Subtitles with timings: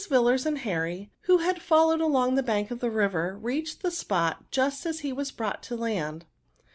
[0.09, 4.49] Yillars and Harry, who had followed along the bank of the river, reached the spot
[4.49, 6.25] just as he was brought to land.